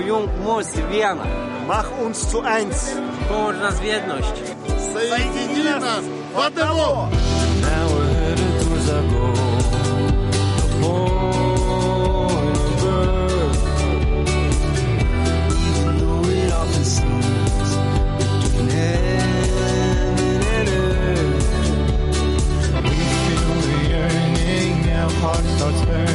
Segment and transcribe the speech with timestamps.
[0.00, 0.24] one.
[0.24, 1.26] Soyons moc wiana.
[1.66, 2.90] Mach uns zu eins.
[3.28, 4.32] Połącz nas w jedność.
[4.92, 7.08] Соедини нас в одного.
[7.60, 9.34] Now we're headed towards our goal.
[10.56, 13.62] The point of birth.
[15.68, 17.70] Even though it often seems
[18.42, 20.12] between heaven
[20.56, 21.48] and earth,
[22.84, 26.09] we feel the yearning, our heart starts burning,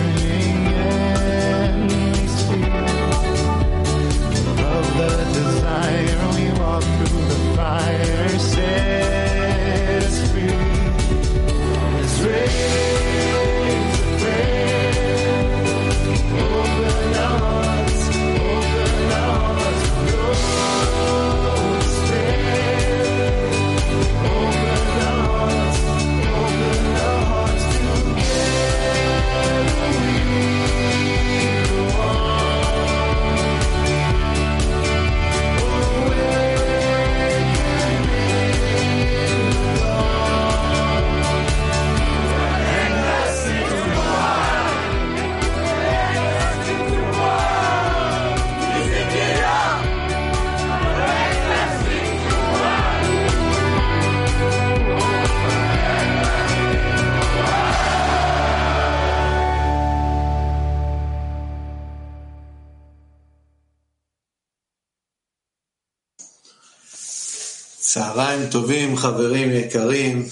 [67.95, 70.25] צהריים טובים, חברים יקרים.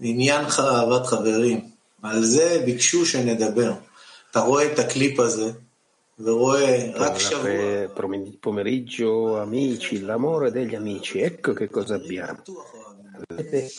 [0.00, 1.60] עניין אהבת חברים.
[2.02, 3.72] על זה ביקשו שנדבר.
[4.30, 5.50] אתה רואה את הקליפ הזה,
[6.20, 7.42] ורואה רק Buon שבוע...
[7.42, 12.42] pe- prom- pomeriggio amici, l'amore degli amici, ecco che cosa abbiamo.
[13.28, 13.70] Avete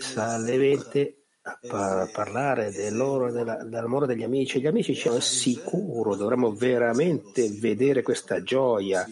[0.00, 4.60] salivete a pa- parlare dell'oro, della- dell'amore degli amici.
[4.60, 9.06] Gli amici ci sicuro, dovremmo veramente vedere questa gioia.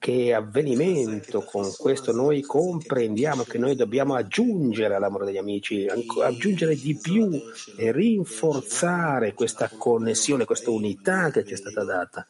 [0.00, 5.86] che avvenimento con questo noi comprendiamo che noi dobbiamo aggiungere all'amore degli amici,
[6.22, 7.30] aggiungere di più
[7.76, 12.26] e rinforzare questa connessione, questa unità che ci è stata data.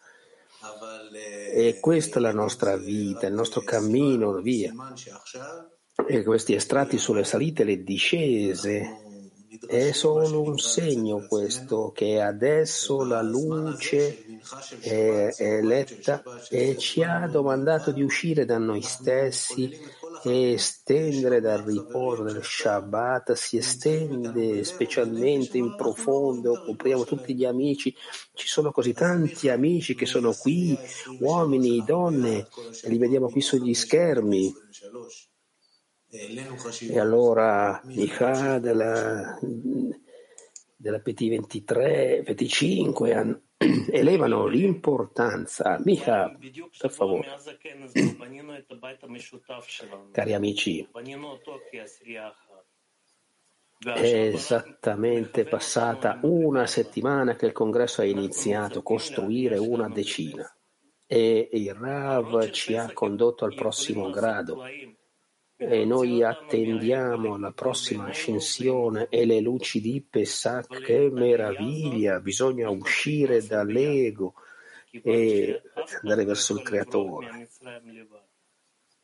[1.54, 4.74] E questa è la nostra vita, il nostro cammino, via.
[6.08, 9.09] E questi estratti sulle salite le discese
[9.66, 14.40] è solo un segno questo che adesso la luce
[14.80, 19.70] è, eletta e ci ha domandato di uscire da noi stessi
[20.22, 27.94] e estendere dal riposo del Shabbat, si estende specialmente in profondo, compriamo tutti gli amici,
[28.34, 30.78] ci sono così tanti amici che sono qui,
[31.20, 32.48] uomini, donne,
[32.84, 34.52] li vediamo qui sugli schermi.
[36.12, 39.38] E allora Micha della,
[40.74, 43.40] della PT23, PT5 hanno-
[43.90, 45.78] elevano l'importanza.
[45.84, 46.36] Micha,
[46.78, 47.28] per favore,
[50.10, 50.88] cari amici,
[53.78, 60.52] è esattamente passata una settimana che il congresso ha iniziato a costruire una decina.
[61.12, 64.62] e il Rav ci ha condotto al prossimo grado
[65.62, 73.44] e noi attendiamo la prossima ascensione e le luci di Pesach, che meraviglia, bisogna uscire
[73.46, 74.32] dall'ego
[74.90, 75.60] e
[76.00, 77.50] andare verso il creatore.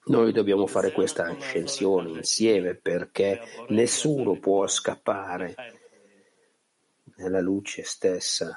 [0.07, 3.39] Noi dobbiamo fare questa ascensione insieme perché
[3.69, 5.55] nessuno può scappare
[7.17, 8.57] nella luce stessa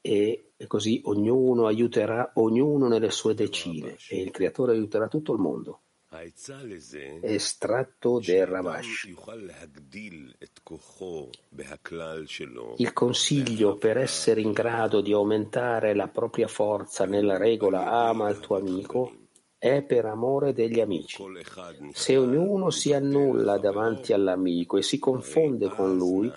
[0.00, 5.82] e così ognuno aiuterà ognuno nelle sue decine e il creatore aiuterà tutto il mondo.
[7.22, 9.08] Estratto del Ravash.
[12.78, 18.40] Il consiglio per essere in grado di aumentare la propria forza nella regola ama il
[18.40, 19.19] tuo amico
[19.60, 21.22] è per amore degli amici.
[21.92, 26.32] Se ognuno si annulla davanti all'amico e si confonde con lui,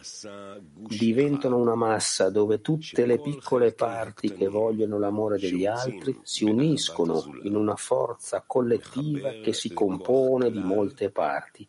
[0.73, 7.23] diventano una massa dove tutte le piccole parti che vogliono l'amore degli altri si uniscono
[7.43, 11.65] in una forza collettiva che si compone di molte parti.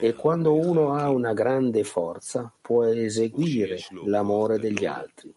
[0.00, 5.32] E quando uno ha una grande forza può eseguire l'amore degli altri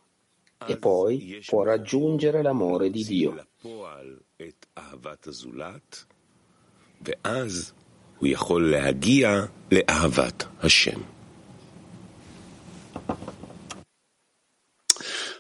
[0.66, 3.46] e poi può raggiungere l'amore di Dio.
[4.78, 6.04] אהבת הזולת,
[7.02, 7.74] ואז
[8.20, 11.02] הוא יכול להגיע לאהבת השם.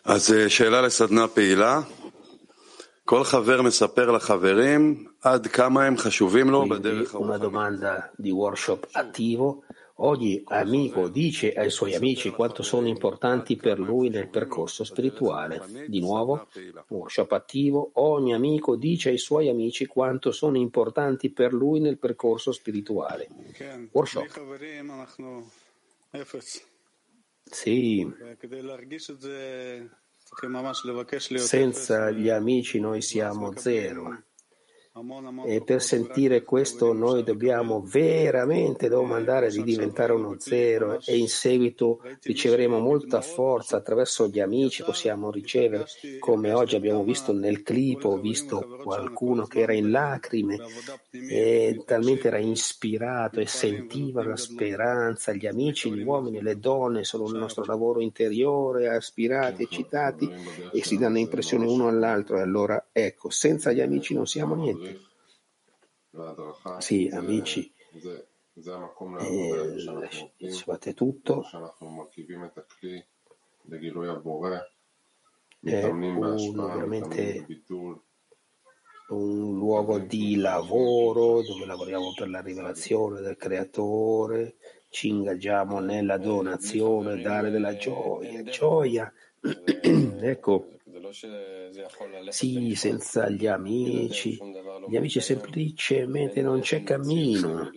[0.05, 1.81] אז אה, שאלה לסדנה פעילה.
[3.05, 7.41] כל חבר מספר לחברים עד כמה הם חשובים לו בדרך una הרוחנית.
[7.41, 9.61] domanda di workshop attivo.
[10.00, 15.62] Ogni amico dice ai suoi amici quanto sono importanti per lui nel percorso spirituale.
[15.88, 16.47] Di nuovo,
[16.89, 22.51] workshop attivo, ogni amico dice ai suoi amici quanto sono importanti per lui nel percorso
[22.51, 23.30] spirituale.
[23.92, 24.27] Workshop.
[27.50, 28.12] Sì,
[31.38, 34.24] senza gli amici noi siamo zero.
[35.45, 42.00] E per sentire questo noi dobbiamo veramente domandare di diventare uno zero e in seguito
[42.21, 45.86] riceveremo molta forza attraverso gli amici, possiamo ricevere
[46.18, 50.59] come oggi abbiamo visto nel clip, ho visto qualcuno che era in lacrime
[51.12, 57.27] e talmente era ispirato e sentiva la speranza, gli amici, gli uomini, le donne sono
[57.27, 60.31] il nostro lavoro interiore, aspirati, eccitati
[60.71, 62.38] e si danno impressione uno all'altro.
[62.38, 64.84] E allora ecco, senza gli amici non siamo niente.
[66.79, 67.71] Sì, amici,
[70.38, 71.44] eh, fate tutto,
[75.59, 77.45] è un, veramente
[79.07, 84.56] un luogo di lavoro dove lavoriamo per la rivelazione del creatore,
[84.89, 89.11] ci ingaggiamo nella donazione, dare della gioia, gioia.
[89.41, 90.75] ecco,
[92.29, 94.38] sì, senza gli amici,
[94.88, 97.71] gli amici semplicemente non c'è cammino,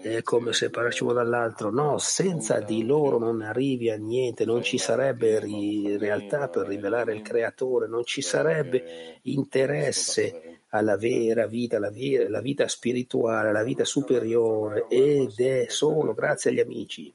[0.00, 4.78] è come se parassimo dall'altro, no, senza di loro non arrivi a niente, non ci
[4.78, 11.90] sarebbe in realtà per rivelare il creatore, non ci sarebbe interesse alla vera vita, la,
[11.90, 14.86] vera, la vita spirituale, la vita superiore.
[14.88, 17.12] ed è solo grazie agli amici.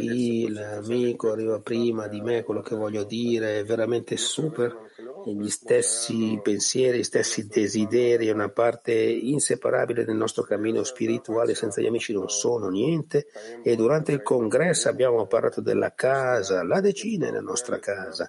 [0.00, 4.90] Sì, l'amico arriva prima di me, quello che voglio dire è veramente super,
[5.24, 11.80] gli stessi pensieri, gli stessi desideri, è una parte inseparabile del nostro cammino spirituale, senza
[11.80, 13.26] gli amici non sono niente.
[13.62, 18.26] E durante il congresso abbiamo parlato della casa, la decina è la nostra casa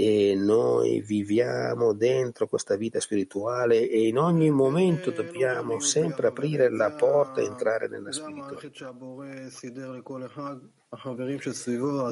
[0.00, 6.92] e noi viviamo dentro questa vita spirituale e in ogni momento dobbiamo sempre aprire la
[6.92, 8.94] porta e entrare nella spiritualità.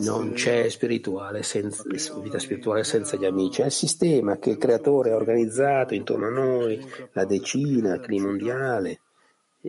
[0.01, 1.85] Non c'è spirituale senza,
[2.21, 6.31] vita spirituale senza gli amici, è il sistema che il creatore ha organizzato intorno a
[6.31, 9.03] noi, la decina, il clima mondiale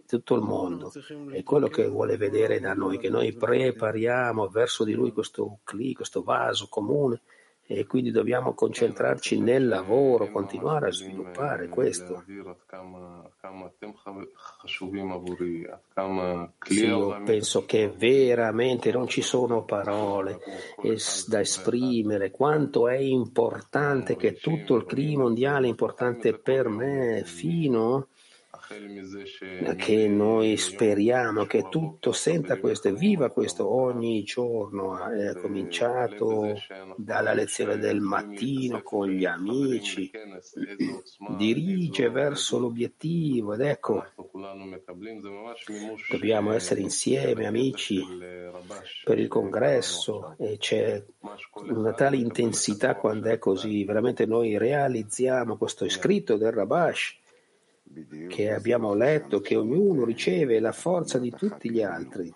[0.08, 0.92] tutto il mondo
[1.32, 6.22] è quello che vuole vedere da noi, che noi prepariamo verso di lui questo, questo
[6.22, 7.22] vaso comune
[7.70, 12.24] e quindi dobbiamo concentrarci nel lavoro, continuare a sviluppare questo.
[16.70, 20.40] Io penso che veramente non ci sono parole
[21.28, 28.08] da esprimere quanto è importante che tutto il clima mondiale è importante per me fino
[29.78, 34.98] che noi speriamo che tutto senta questo e viva questo ogni giorno.
[35.08, 36.54] È cominciato
[36.96, 40.12] dalla lezione del mattino con gli amici,
[41.38, 44.06] dirige verso l'obiettivo ed ecco,
[46.10, 48.04] dobbiamo essere insieme amici
[49.04, 51.04] per il congresso e c'è
[51.70, 57.26] una tale intensità quando è così, veramente noi realizziamo questo iscritto del Rabash
[58.28, 62.34] che abbiamo letto che ognuno riceve la forza di tutti gli altri.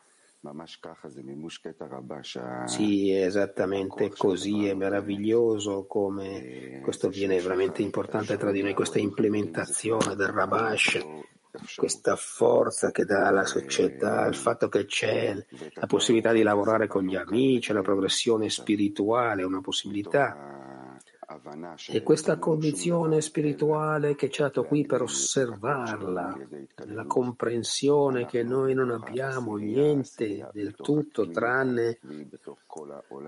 [2.65, 8.98] Sì, è esattamente così, è meraviglioso come questo viene veramente importante tra di noi, questa
[8.98, 11.00] implementazione del Rabash,
[11.75, 15.36] questa forza che dà alla società, il fatto che c'è
[15.74, 20.70] la possibilità di lavorare con gli amici, la progressione spirituale, una possibilità
[21.88, 26.38] e questa condizione spirituale che ci ha dato qui per osservarla,
[26.88, 32.00] la comprensione che noi non abbiamo niente del tutto tranne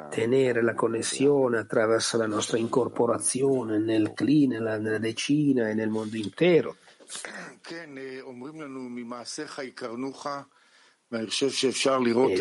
[0.10, 6.18] tenere la connessione attraverso la nostra incorporazione nel cli, nella, nella decina e nel mondo
[6.18, 6.76] intero.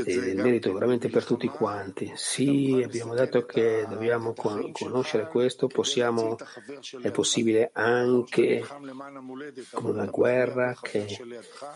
[0.00, 2.12] Ed è il merito veramente per tutti quanti.
[2.14, 6.37] Sì, abbiamo detto che dobbiamo conoscere questo, possiamo,
[7.02, 8.64] è possibile anche
[9.73, 11.07] con una guerra che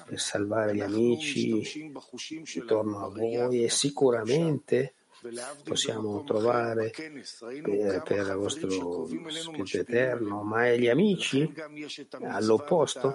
[0.07, 1.93] per salvare gli amici
[2.55, 4.95] intorno a voi e sicuramente
[5.65, 11.53] possiamo trovare per, per il vostro spirito eterno, ma gli amici?
[12.23, 13.13] All'opposto?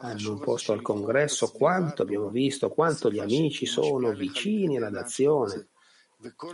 [0.00, 5.68] Hanno un posto al congresso, quanto abbiamo visto, quanto gli amici sono vicini alla nazione.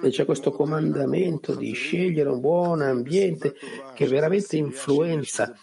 [0.01, 3.53] E c'è questo comandamento di scegliere un buon ambiente
[3.93, 5.53] che veramente influenza.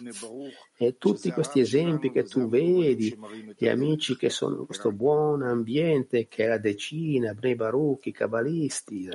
[0.76, 3.18] E tutti questi esempi che tu vedi,
[3.56, 8.12] gli amici che sono in questo buon ambiente, che è la decina, Bnei Baruch, i
[8.12, 9.08] cabalisti,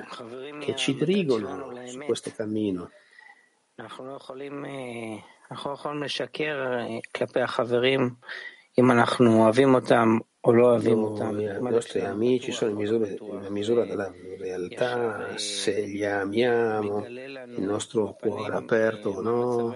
[0.60, 2.90] che ci dirigono su questo cammino.
[3.78, 5.18] אנחנו לא יכולים, אה,
[5.50, 8.10] אנחנו לא יכולים לשקר אה, כלפי החברים
[11.63, 18.15] i nostri amici sono in misura, in misura della realtà, se li amiamo, il nostro
[18.19, 19.75] cuore aperto o no.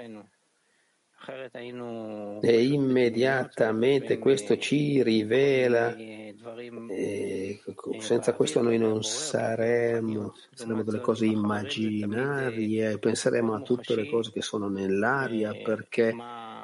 [2.42, 7.60] E immediatamente questo ci rivela, eh,
[7.98, 14.32] senza questo noi non saremmo, saremmo delle cose immaginarie, eh, penseremo a tutte le cose
[14.32, 16.14] che sono nell'aria perché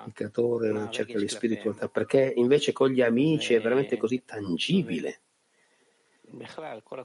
[0.08, 5.22] il creatore cerca le spiritualità, perché invece con gli amici è veramente così tangibile.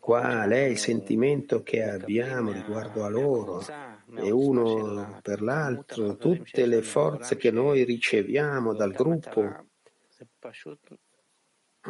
[0.01, 3.63] Qual è il sentimento che abbiamo riguardo a loro?
[4.15, 9.67] e uno per l'altro, tutte le forze che noi riceviamo dal gruppo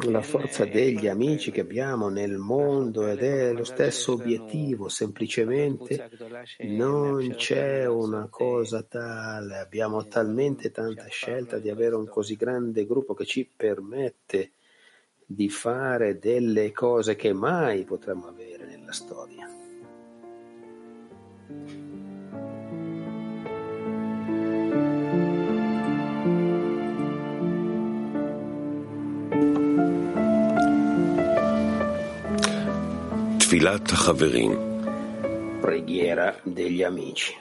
[0.07, 6.09] la forza degli amici che abbiamo nel mondo ed è lo stesso obiettivo, semplicemente
[6.61, 13.13] non c'è una cosa tale, abbiamo talmente tanta scelta di avere un così grande gruppo
[13.13, 14.53] che ci permette
[15.25, 19.47] di fare delle cose che mai potremmo avere nella storia.
[35.61, 37.37] Preghiera degli amici.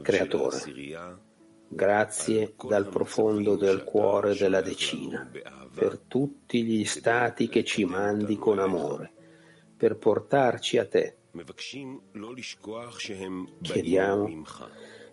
[0.00, 0.62] Creatore,
[1.68, 5.30] grazie dal profondo del cuore della decina,
[5.74, 9.12] per tutti gli stati che ci mandi con amore,
[9.76, 11.16] per portarci a te.
[13.60, 14.42] Chiediamo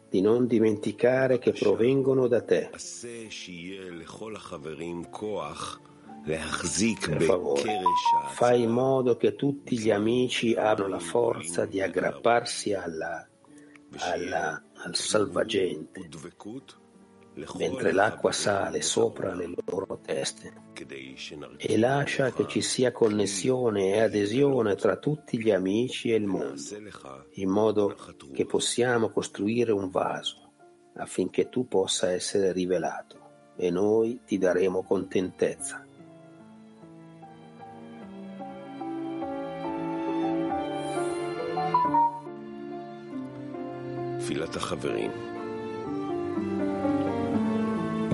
[0.07, 2.69] di non dimenticare che provengono da te.
[6.25, 7.81] Per favore,
[8.29, 13.27] fai in modo che tutti gli amici abbiano la forza di aggrapparsi alla,
[13.99, 16.09] alla, al salvagente,
[17.57, 20.51] mentre l'acqua sale sopra le loro teste,
[21.57, 26.59] e lascia che ci sia connessione e adesione tra tutti gli amici e il mondo,
[27.33, 27.95] in modo
[28.33, 30.53] che possiamo costruire un vaso
[30.95, 35.84] affinché tu possa essere rivelato e noi ti daremo contentezza.
[44.25, 45.11] תפילת החברים.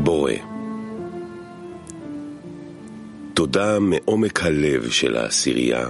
[0.03, 0.31] בורא,
[3.33, 5.89] תודה מעומק הלב של העשירייה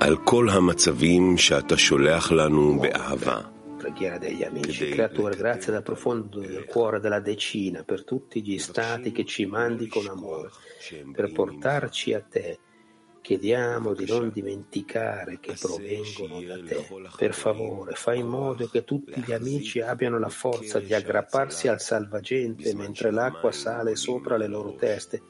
[0.00, 3.40] על כל המצבים שאתה שולח לנו באהבה.
[3.78, 9.10] Preghiera degli amici, creatore, grazie dal profondo del cuore della decina per tutti gli stati
[9.12, 10.50] che ci mandi con amore,
[11.12, 12.58] per portarci a te.
[13.22, 16.84] Chiediamo di non dimenticare che provengono da te.
[17.16, 21.80] Per favore, fai in modo che tutti gli amici abbiano la forza di aggrapparsi al
[21.80, 25.22] salvagente mentre l'acqua sale sopra le loro teste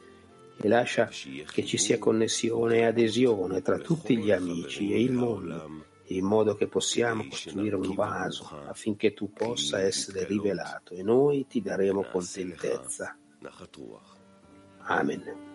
[0.58, 5.90] e lascia che ci sia connessione e adesione tra tutti gli amici e il mondo
[6.06, 11.61] in modo che possiamo costruire un vaso affinché tu possa essere rivelato e noi ti
[11.61, 13.16] daremo contentezza.
[14.84, 15.51] Amen.